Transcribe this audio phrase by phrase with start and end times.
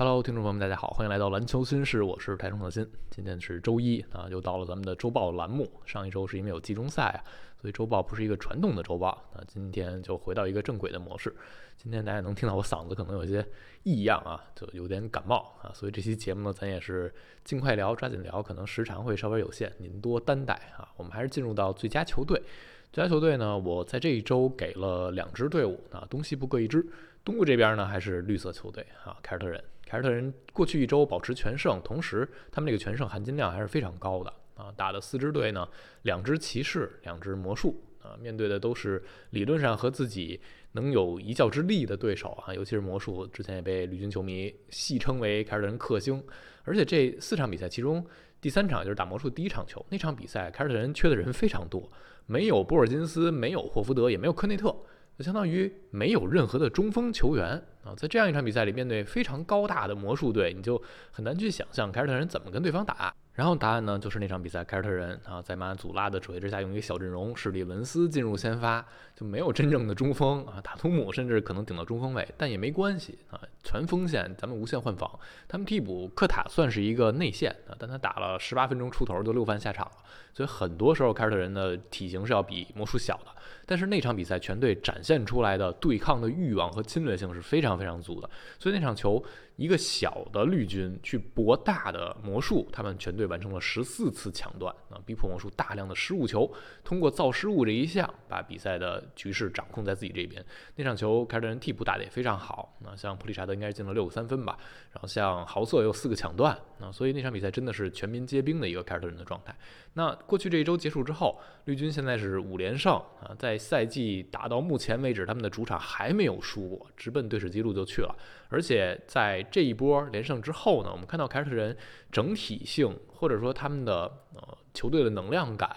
[0.00, 2.90] Hello，听众朋友们，大家好，欢迎来到篮球新事，我是台中的新。
[3.10, 5.70] 今天是周一啊，又到了咱们的周报栏目。
[5.84, 7.20] 上一周是因为有季中赛啊，
[7.60, 9.22] 所以周报不是一个传统的周报。
[9.34, 11.36] 那今天就回到一个正轨的模式。
[11.76, 13.46] 今天大家能听到我嗓子可能有些
[13.82, 20.88] 异样啊，就有点感冒啊，所以这期节目呢，咱也是尽快聊，抓紧聊，可能时长会稍微有限，您多担待啊。
[20.96, 22.42] 我们还是进入到最佳球队。
[22.90, 26.86] 最佳球队呢，我在这一周给了两支队伍啊，东西部各一支。
[27.22, 29.62] 东部这边呢，还是绿色球队啊，凯尔特人。
[29.90, 34.72] 凯尔特人过去一周保持全胜，同时他们这个全胜含金量还是非常高的啊。
[34.76, 35.68] 打的四支队呢，
[36.02, 40.40] 两支骑士，两支魔术啊，面对的都是理论上和自己
[40.74, 42.54] 能有一较之力的对手啊。
[42.54, 46.22] 尤其是魔术，之前也被绿军球迷戏称为凯尔特人克星。
[46.62, 48.06] 而且这四场比赛，其中
[48.40, 51.90] 第三场就是打魔术第一场球，那场比赛凯尔特人缺的人非常多，
[52.26, 54.72] 没有波尔金斯，没有霍福德，也没有科内特。
[55.20, 63.14] 就相当于没有任何的中锋球员啊，在这样一场比赛里，面对非常高大的魔术队，你就很难去想象凯尔特人怎么跟对方打。
[63.40, 68.84] 然后答案呢，就是那场比赛，凯尔特人啊，在马祖拉的指挥之下，用一个小阵容，史蒂文斯进入先发，
[69.16, 75.10] 就没有真正的中锋啊，塔图姆甚至可能顶到中锋位，但也没关系啊，全锋线咱们无限换防。
[75.48, 79.92] 他们替补科塔算是一个内线啊，但他打了十八分钟出头就六犯下场了，
[80.34, 83.34] 所以很多时候凯尔特人的体型是要比魔术小的。
[83.64, 89.24] 但是那场比赛全队展现出来的对抗的欲望和侵略性是非常非常足的，所以那场球。
[89.60, 96.50] 一个小的绿军去搏大的魔术，他们全队完成了十四次抢断啊，逼迫魔术大量的失误球，
[96.82, 100.42] 通过造失误这一项，把比赛的局势掌控在自己这边。
[100.76, 104.56] 那场球凯尔特人替补打得也非常好，那像普利查德应该是进了六个三分吧，
[104.92, 109.54] 然后像豪瑟有四个抢断，那所以那场比赛真的是全民皆兵的一个凯尔特人的状态。
[109.92, 118.16] 那过去这一周结束之后，绿军现在是五连胜啊，在赛季打到目前为止，他们的主场还没有输过，直奔队史纪录就去了，
[118.50, 121.74] 而且在这一波连胜之后呢，我们看到凯尔特人
[122.12, 125.70] 整体性或者说他们的呃球队的能量感。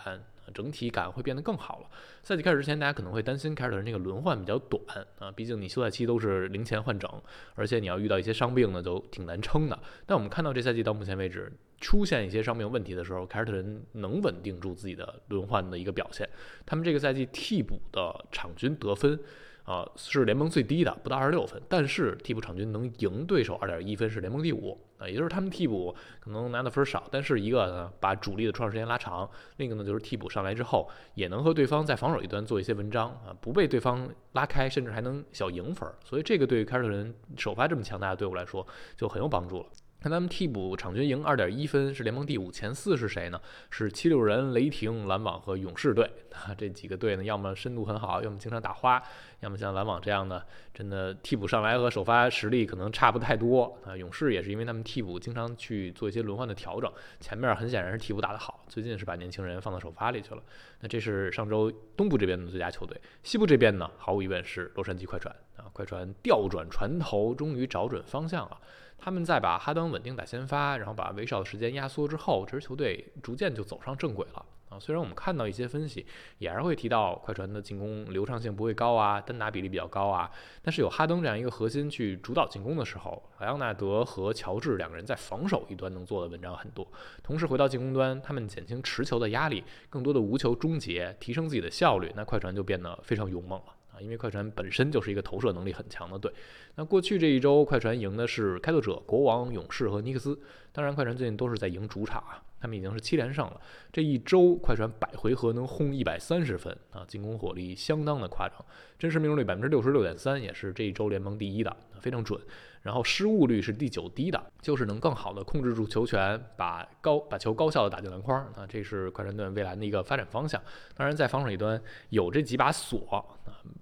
[0.53, 1.87] 整体感会变得更好了。
[2.21, 4.83] 赛季开始之前，大家可能会担心凯尔特人那个轮换比较短
[5.17, 7.09] 啊，毕竟你休赛期都是零钱换整，
[7.55, 9.79] 而且你要遇到一些伤病呢，就挺难撑的。
[10.05, 16.29] 但我们看到这赛季到目前为止，出现一些伤病问题的时候，凯尔特人能稳定住自己的轮换的一个表现。
[16.67, 19.19] 他们这个赛季替补的场均得分。
[19.63, 21.61] 啊，是联盟最低的，不到二十六分。
[21.69, 25.07] 但是替补场均能赢对手二点一分，是联盟第五啊。
[25.07, 35.89] 也就是他们替补可能拿的分少，但是一个呢把主力的出场时间拉长，另一个呢就是替补上来之后也能和对方在防守一端做一些文章啊，不被对方拉开，甚至还能小赢分。
[36.03, 39.65] 所以这个对于凯尔特人首发这么强大的队伍来说就很有帮助了。
[40.03, 43.39] 看他们替补场均赢二点一分，是联盟第五，前四是谁呢？
[43.69, 46.03] 是七六人、雷霆、篮网和勇士队
[46.33, 46.53] 啊。
[46.53, 49.01] 这几个队呢，要么深度很好，要么经常打花，
[49.39, 53.95] 要么像篮网这样的，真的替补上来和首发实力可能差不太多啊。
[53.95, 60.43] 勇士也是因为他们替补经常去做一些轮换的调整，前面很显然是替补打得好，最近是把年轻人放到首发里去了。
[60.81, 65.63] 那这是上周东部这边的最佳球队，西部这边呢，毫无疑问是洛杉矶快船啊。
[65.71, 68.59] 快船调转船头，终于找准方向了。
[69.03, 74.79] 他们在把哈登稳定打先发，然后把威少的时间压缩之后，这支球队逐渐就走上正轨了啊。
[74.79, 76.05] 虽然我们看到一些分析
[76.37, 80.31] 也还是会提到快船的进攻流畅性不会高啊，单打比例比较高啊，
[80.61, 86.87] 但是有哈登这样一个核心去主导进攻的时候，莱昂纳德和乔治两个人在防守一端能做的文章很多。
[87.21, 93.65] 同时回到进攻端，他们减轻持球的压力，更多的无球终结，提升自己的效率，那快船就变得非常勇猛了。
[93.93, 96.31] 啊，因为快船本身就是一个投射能力很强的队。
[96.75, 100.39] 那过去这一周，快船赢的是开拓者、国王、勇士和尼克斯。
[100.71, 103.61] 当然，快船最近都是在赢主场啊，他们已经是七连胜了。
[103.91, 108.57] 这一周，快船百回合能轰一百三十分啊，进攻火力相当的夸张，
[108.97, 112.41] 真实命中率百分之六十六点三，也是这一周联盟第一的，非常准。
[112.83, 120.61] 然后失误率是第九低的，就是能更好的控制住球权，把高把球高效的打进篮筐啊，这是快船队未来的一个发展方向。
[120.95, 123.25] 当然，在防守一端有这几把锁，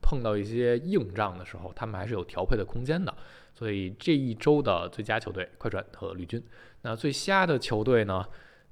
[0.01, 3.13] 碰到一些硬仗的时候，他们还是有调配的空间的。
[3.53, 6.42] 所以这一周的最佳球队快船和绿军，
[6.83, 8.25] 那最瞎的球队呢？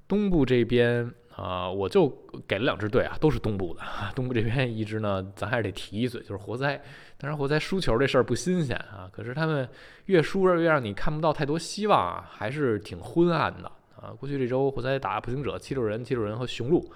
[0.08, 1.12] 东部这边。
[1.34, 2.08] 啊，我就
[2.46, 3.80] 给了两支队啊，都是东部的。
[4.14, 6.76] 东部这边一支呢，咱还是得提一嘴，就是活塞。
[7.16, 9.66] 当然，活塞输球这事儿不新鲜啊，可是他们
[10.06, 14.10] 越输越让你看不到太多希望啊，还是挺昏暗的啊。
[14.18, 16.92] 过去这周活塞打步行者、七六人、七六人和雄鹿，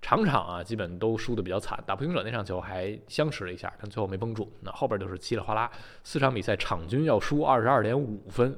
[0.00, 1.82] 场场啊基本都输的比较惨。
[1.86, 4.50] 打步行者那场球还相持了一下，但最后没绷住。
[4.60, 5.70] 那后边就是稀里哗啦，
[6.04, 8.56] 四场比赛场均要输二十二点五分。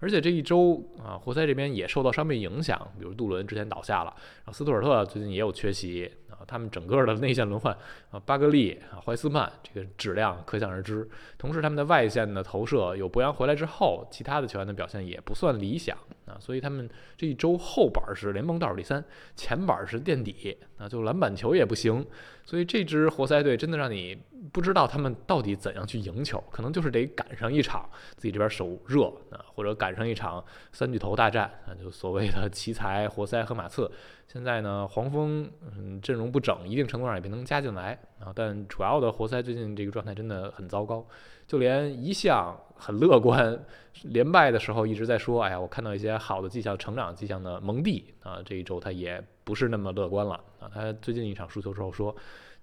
[0.00, 7.76] 而且这一周啊，活塞这边也受到伤病影响，比如杜伦之前倒下了，然后斯图尔特最近也有缺席啊，他们整个的内线轮换
[8.10, 11.08] 啊，巴格利啊，怀斯曼这个质量可想而知。
[11.36, 15.96] 同时，他们的外线的投射有博扬回来之后，其他的球员的表现也不算理想
[16.26, 19.04] 啊，所以他们这一周后板是联盟倒数第三，
[19.34, 22.06] 前板是垫底啊，就篮板球也不行。
[22.44, 24.16] 所以这支活塞队真的让你
[24.52, 33.90] 不知道他们到底怎样去赢球，可能就是得赶上一场自己这边手热啊，或者赶上一场三巨头大战啊，就所谓的奇才、活塞和马刺。
[34.26, 38.32] 现在呢，黄蜂嗯阵容不整，一定程度上也没能加进来啊。
[38.34, 41.04] 但主要的活塞最近这个状态真的很糟糕，
[41.46, 43.58] 就连一向很乐观、
[44.04, 50.70] 连败的时候一直在说，哎呀，我看到一些好的迹象、成长迹象的蒙蒂啊，这一周他也不是那么乐观了啊。
[50.72, 52.14] 他最近一场输球之后说。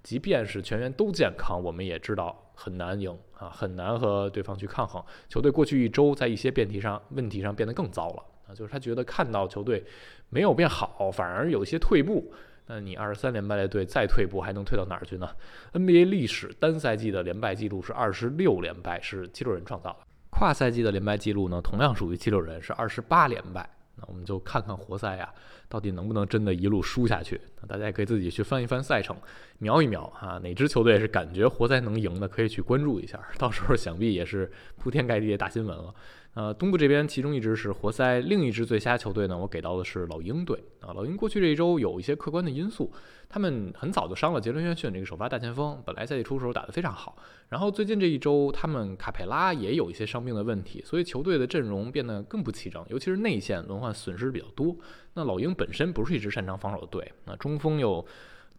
[0.06, 5.04] 即便是全员都健康，我们也知道很难赢啊，很难和对方去抗衡。
[5.28, 9.84] 球队过去一周在一些辩题上、问题上变得更糟了啊，就是他觉得看到球队
[10.30, 12.31] 没有变好，反而有一些退步。
[12.68, 15.28] 那你二十三连败的队再退步，还能退到哪儿去呢
[15.74, 19.98] ？NBA 历史单赛季的连败记录是二十六连败，是七六人创造的。
[20.30, 23.68] 跨赛季的连败记录呢，同样属于七六人，是二十八连败。
[23.97, 25.33] 那我们就看看活塞呀。
[25.68, 27.42] 到底能不能真的一路输下去？
[27.59, 29.18] 那大家也可以自己去翻一翻赛程，
[29.57, 33.19] 瞄一瞄啊，哪支球队是感觉活塞能赢的，可以去关注一下。
[33.39, 35.94] 到时候想必也是铺天盖地的大新闻了。
[36.36, 40.92] 呃，东部这边其中一支是活塞，另一支最瞎球队呢，我给到的是老鹰队啊。
[40.94, 42.92] 老鹰过去这一周有一些客观的因素，
[43.30, 47.16] 他们很早就伤了杰伦约逊这个首发大前锋，本来赛季初的时候打得非常好，
[47.48, 54.76] 然后最近这一周他们卡佩拉也有一些伤病的问题，所以球队的阵容变得更不齐整，尤其是内线轮换损失比较多。
[55.14, 58.06] 那老鹰本身不是一支擅长防守的队，那中锋又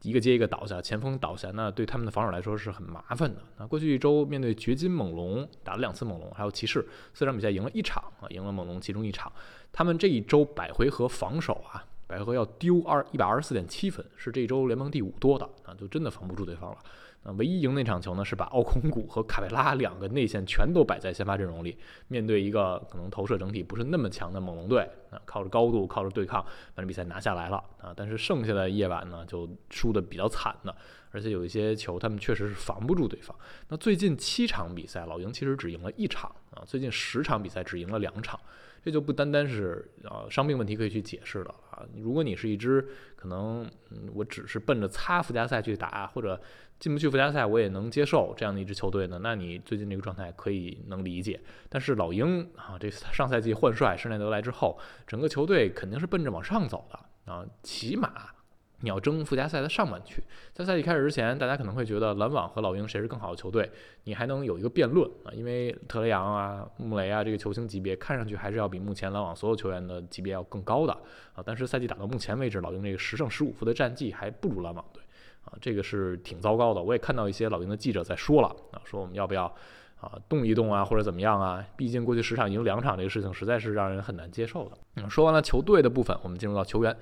[0.03, 3.41] 一个接一个倒下，前锋倒下，那对他们的防守来说是很麻烦的。
[3.59, 9.31] 那过去一周面对掘金猛龙打了两次猛龙，还有骑士四场比赛赢了一场啊，赢了猛龙其中一场。
[9.73, 16.79] 他们这一周百回合防守啊，百回合要丢二一百二十四点七分，是这一周联盟第五多的啊，就真的防不住对方了。
[17.27, 21.77] 啊，唯一赢那场球呢，是把奥孔古和卡佩拉两个内线全都摆在先发阵容里，
[22.07, 26.41] 面对一个可能投射整体不是那么强的猛龙队，啊，靠着高度，靠着对抗，
[26.73, 27.93] 把这比赛拿下来了啊。
[27.97, 30.73] 但是剩下的夜晚呢，就输的比较惨的，
[31.11, 33.37] 而且有一些球他们确实是防不住对方。
[33.69, 38.39] 那最近七场比赛，老鹰其实只赢了一场啊，最近十场比赛只赢了两场。
[38.85, 41.83] 这就不单单是呃伤病问题可以去解释的啊。
[41.97, 42.87] 如果你是一支
[43.17, 46.41] 可能嗯我只是奔着擦附加赛去打，或者
[46.79, 51.41] 进不去附加赛我也能接受这样的一支球队呢，那你最近这个状态可以能理解。
[51.69, 58.13] 但是老鹰啊，这上赛季换帅施耐德来之后，整个球队肯定是奔着往上走的啊，起码。
[58.81, 63.71] 你要争附加赛的上半区，在赛季开始之前，大家可能会觉得篮网和老鹰谁是更好的球队，
[64.05, 70.93] 你还能有一个辩论啊，因为特雷杨啊、穆雷啊这个球星级别看上去还是要比目前篮网所有球员的级别要更高的
[71.33, 71.43] 啊。
[71.43, 75.03] 但是赛季打到目前为止，老鹰这个十胜十五负的战绩还不如篮网队
[75.47, 76.83] 啊，这个是挺糟糕的。
[76.83, 79.45] 我也看到一些老鹰的记者在说了啊，说我们要不要
[80.01, 81.65] 啊动一动啊，或者怎么样啊？
[81.77, 84.73] 毕竟过去十场赢两场这个事情实在是让人很难接受的。
[84.97, 86.97] 嗯，说完了球队的部分，我们进入到球员。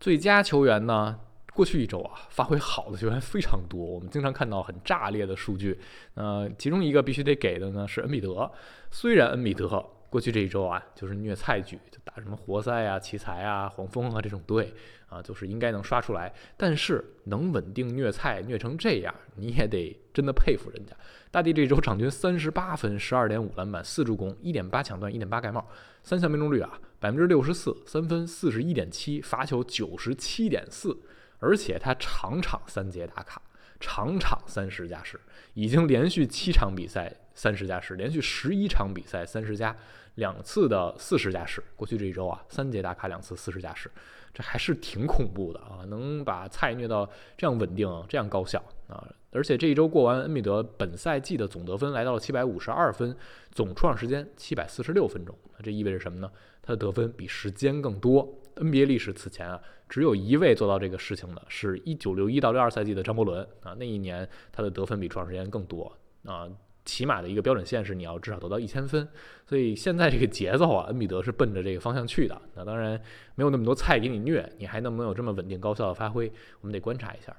[0.00, 1.18] 最佳球员呢？
[1.54, 5.76] 过去一周啊，发挥好的球员非常多，我们经常看到很炸裂的数据。
[6.14, 8.48] 呃，其中一个必须得给的呢是恩比德。
[8.92, 14.72] 虽然恩比德过去这一周啊，就是虐菜局，就打什么活塞啊、奇才啊、黄蜂啊这种队
[15.08, 20.96] 啊，就是应该能刷出来，但是能稳定虐菜虐成这样，你也得真的佩服人家。
[21.30, 25.68] 大帝这周场均三十八分、十二点五篮板、四助攻、一点八抢断、一点八盖帽，
[26.02, 30.96] 三项命中率啊百分之六十四，三分四十一点七，罚球九十七点四。
[31.40, 33.40] 而且他场场三节打卡，
[33.80, 35.18] 场场三十加十，
[35.54, 39.76] 已经连续七场比赛三十加十，连续十一场比赛三十加
[40.16, 41.62] 两次的四十加十。
[41.76, 43.90] 过去这一周啊，三节打卡两次四十加十，
[44.34, 45.84] 这还是挺恐怖的啊！
[45.88, 49.06] 能把菜虐到这样稳定、这样高效啊！
[49.30, 53.14] 而且这一周过完，恩比德本赛季的总得分来到了七百五十二分，
[53.52, 55.36] 总出场时间七百四十六分钟。
[55.56, 56.30] 那这意味着什么呢？
[56.62, 58.26] 他的得分比时间更多。
[58.56, 63.74] NBA 历史此前啊，只有一位做到这个事情的，是一九六一到六二赛季的张伯伦啊。
[63.78, 65.90] 那一年他的得分比出场时间更多
[66.24, 66.48] 啊。
[66.84, 69.06] 起码的一个标准线是你要至少得到一千分。
[69.46, 72.40] 所以现在这个节奏啊，恩比德是奔着这个方向去的。
[72.54, 72.98] 那当然
[73.34, 76.32] 没有那么多菜给你虐，你还能不能有这么稳定高效的发挥？
[76.60, 77.36] 我们得观察一下。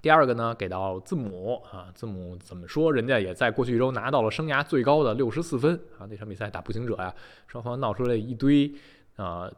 [0.00, 2.92] 第二个呢，给到字母啊，字母怎么说？
[2.92, 6.06] 人家也在过去一周拿到了生涯最高的六十四分啊。
[6.08, 7.14] 那场比赛打步行者呀，
[7.46, 8.72] 双方闹出了一堆。
[9.16, 9.50] 啊，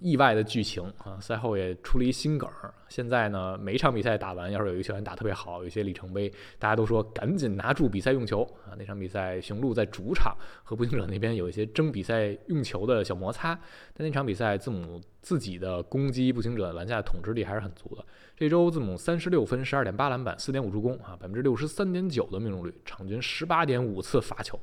[0.00, 2.48] 意外的剧情啊，赛后也出了一新梗。
[2.88, 8.76] 现在呢，每一场比赛打完，要是有一个球员打特别好，有一些里程碑，大家都说赶紧拿住比赛用球啊。
[8.78, 13.58] 那场比赛，雄鹿在主场和步行者那边有一些争比赛用球的小摩擦，
[13.94, 18.04] 但那场比赛字母自己的攻击步行者篮下的统治力还是很足的。
[18.36, 24.58] 这周字母三十六分、十二点八篮板、四点五助攻啊，百分之六十三点九的命中率，场均十八点五次罚球。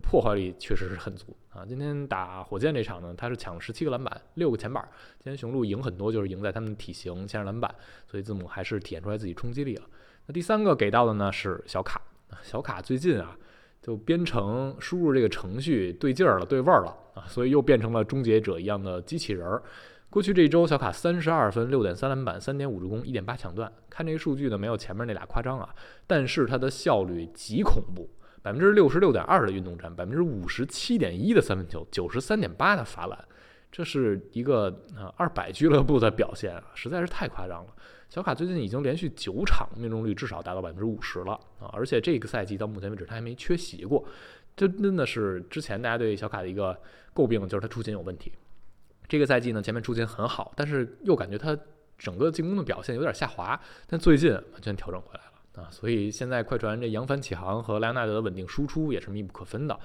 [0.00, 1.64] 破坏力确实是很足啊！
[1.66, 4.86] 今天打火箭这场呢，他是抢了十七个篮板，六个前板。
[5.18, 7.74] 今天雄鹿赢很多，就是赢在他们体型、牵制篮板，
[8.06, 9.82] 所以字母还是体现出来自己冲击力了。
[10.26, 12.00] 那第三个给到的呢是小卡，
[12.42, 13.36] 小卡最近啊，
[13.80, 19.62] 就编程输入这个程序对劲儿了，对味儿了啊，所以又变成了终结者一样的机器人儿。
[20.08, 23.70] 过去这一周，小卡三十二分、六点三篮板、三点五助攻、一点八抢断。
[23.90, 25.74] 看这个数据呢，没有前面那俩夸张啊，
[26.06, 28.08] 但是他的效率极恐怖。
[28.46, 33.24] 百分之六十六点二的运动战，百分之五十七点一的三分球，九十三点八的罚篮，
[33.72, 37.74] 这是一个啊二百俱乐部的表现啊，实在是太夸张了。
[38.08, 44.04] 小卡最近已经连续九场命中率至少达到百分之五十了啊，而且这个赛季到目前为止他还没缺席过，
[44.54, 46.80] 这真的是之前大家对小卡的一个
[47.12, 48.30] 诟病，就是他出勤有问题。
[49.08, 51.58] 这个赛季呢，前面出勤很好，但是又感觉他
[51.98, 55.32] 整个进攻的表现有点下滑，但最近完全调整回来了。
[55.56, 59.78] 啊，所以现在快船这扬帆起航和莱昂纳德的稳定输出也是密不可分的。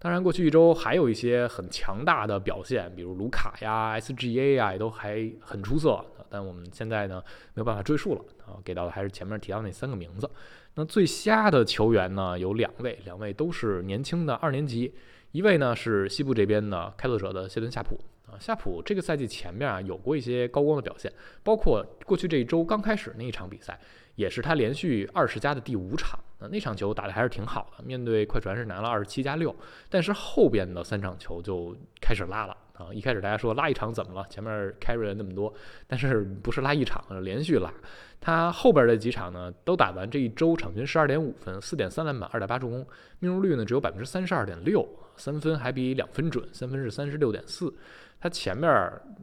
[0.00, 6.04] 当然，过去一周还有一些很强大的表现，比如卢卡呀、SGA 呀，也都还很出色。
[6.30, 7.22] 但我们现在呢
[7.54, 10.30] 没有办法追溯了啊，给到的还是前面提到那三个名字。
[10.74, 14.94] 那最瞎的球员呢有两位，两位都是年轻的二年级，
[15.32, 17.98] 一位呢是西部这边的开拓者的谢顿夏普
[18.30, 23.78] 啊，夏普这个赛季前面啊有过一些高光的表现，包括过去这一周刚开始那一场比赛。
[24.18, 29.54] 也是他连续二十加的第五场，那那场球打得还是挺好的，面对快船是拿了二十七加六，
[29.88, 32.88] 但是后边的三场球就开始拉了啊！
[32.92, 34.26] 一开始大家说拉一场怎么了？
[34.28, 35.54] 前面 carry 了那么多，
[35.86, 37.72] 但是不是拉一场，连续拉。
[38.20, 42.84] 他后边的几场呢，都打完这一周，场均十二点五分，四点三篮板，二点八助攻，
[43.20, 44.84] 命中率呢只有百分之三十二点六，
[45.16, 47.72] 三分还比两分准，三分是三十六点四。
[48.20, 48.70] 他前面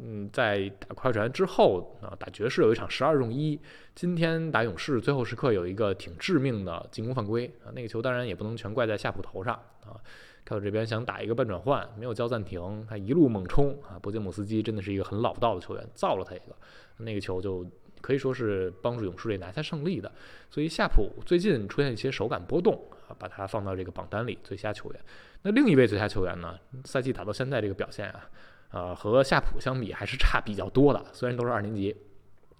[0.02, 3.60] 嗯，在打快船之后啊，打爵士有一场十二中一。
[3.94, 9.54] 今天打勇士最后时刻有一个挺致命的进攻犯规啊，那个球当然也不能全怪在夏普头上
[9.86, 10.00] 啊。
[10.44, 13.98] 凯尔这边想打一个半转换，没有叫暂停，他一路猛冲啊。
[14.00, 16.56] 博杰姆斯基真的是一个很老道的球员，造了他一个，
[16.98, 17.66] 那个球就
[18.00, 20.12] 可以说是帮助勇士队拿下胜利的。
[20.50, 25.02] 所以夏普最近出现一些手感波动啊，把他放到这个榜单里最佳球员。
[25.42, 26.60] 那另一位最佳球员呢？
[26.84, 28.30] 赛季打到现在这个表现啊。
[28.76, 31.96] 呃，和夏普相比还是差比较多的，虽然都是二年级，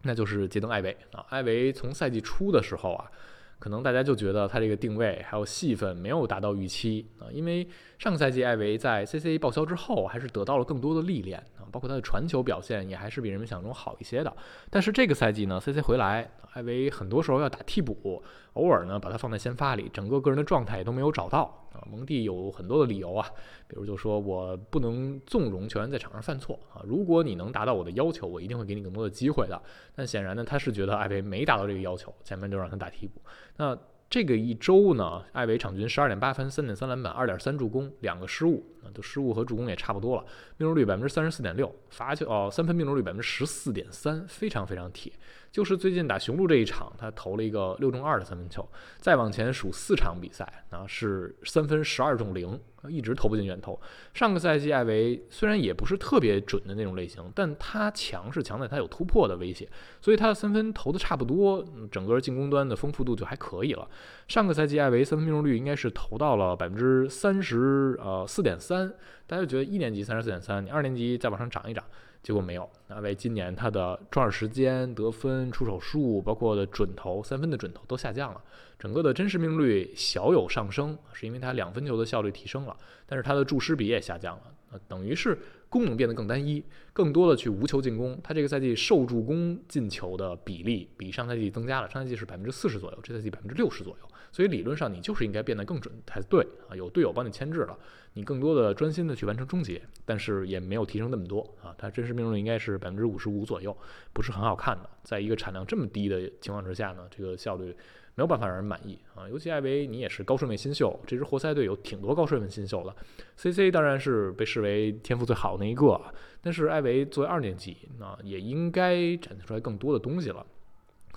[0.04, 1.26] 那就是杰登艾维啊。
[1.28, 3.12] 艾维从赛季初的时候啊，
[3.60, 7.68] 可能大家就觉得他这个定位还有戏份没有达到预期啊，因为
[8.00, 14.34] 上个赛季艾维在 CCA 报销之后，还是得到了更多的历练啊，包括他的传球表现也还是比人们想中好一些的。
[14.70, 18.24] 但是这个赛季呢，CC 回来，艾维很多时候要打替补，
[18.56, 21.62] 偶尔呢把他放在先发里，整个个人的状态也都没有找到。
[21.76, 23.28] 啊，蒙蒂有很多的理由啊，
[23.68, 29.62] 比如就说我不能纵容球员在场上犯错啊，如果你能达到我的要求，我一定会给你更多的机会的。
[29.94, 33.22] 但显然呢，他是觉得艾维没达到这个要求，前面就让他打替补。
[33.58, 33.78] 那
[34.10, 40.24] 这个一周呢，艾维场均十二点八分，三点三篮板，二点三助攻，两个失误啊，都失误和助攻也差不多了，
[40.56, 45.12] 命中率百分之三十四点六，罚球哦三分命中率百分之十四点三，非常非常铁。
[45.56, 48.68] 就是最近打雄鹿这一场，他投了一个六中二的三分球。
[49.00, 52.60] 再往前数四场比赛啊，是三分十二中零，
[52.90, 53.80] 一直投不进远投。
[54.14, 59.66] 上个赛季艾维虽然也不是特别准的那种类型，但他强是强在他有突破的威胁，
[60.02, 63.88] 所以他的三分投的差不多，整个进攻端的丰富度就还可以了。
[64.28, 68.94] 上个赛季艾维三分命中率应该是投到了百分之三十呃四点三，
[69.26, 71.82] 大家觉得一年级三十四点三，你二年级再往上涨一涨。
[72.26, 78.42] 结果没有，那为今年他的抓时间、得分、出手数，包括的准投三分的准投都下降了，
[78.80, 85.38] 整个的真实命率小有上升，是因为他两分球的效率提升了，但是他的注失比也下降了，那等于是
[85.76, 86.64] 功能变得更单一，
[86.94, 88.18] 更多的去无球进攻。
[88.24, 94.08] 他这个赛季受助攻进球的比例比上赛季增加了，上赛季是百分之四十左右，这赛季百分之六十左右。
[94.32, 97.78] 所以理论上你就是应该变得更准才对啊，有队友帮你牵制了，
[98.14, 103.76] 你更多的专心的去完成终结，但是也没有提升那么多啊，它真实命中率应该是百分之五十五左右，
[104.14, 104.90] 不是很好看的。
[105.04, 107.76] 在一个产量这么低的情况之下呢，这个效率
[108.16, 109.30] 没有办法让人满意啊。
[109.30, 112.96] 尤其艾维，你也是高顺位新秀，这支活塞队有挺多高顺位新秀的
[113.38, 116.02] ，CC 当然是被视为天赋最好的那一个，
[116.42, 120.46] 但是艾维作为二年级，那也应该展现出来更多的东西了。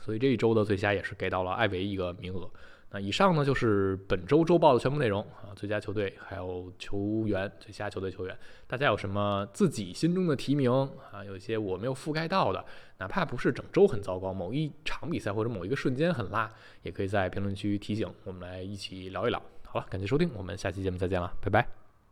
[0.00, 2.48] 所以这一周的最佳也是给到了艾维一个名额。
[2.90, 8.34] 那以上呢就是本周周报的全部内容啊，最佳球队还有球员，最佳球队球员，
[8.66, 10.70] 大家有什么自己心中的提名
[11.12, 11.22] 啊？
[11.24, 12.64] 有一些我没有覆盖到的，
[12.98, 16.50] 哪怕不是整周很糟糕，某一场比赛或者某一个瞬间很拉，
[16.82, 19.42] 也可以在评论区提醒，我们来一起聊一聊。
[19.64, 21.77] 好了，感谢收听，我们下期节目再见了，拜拜。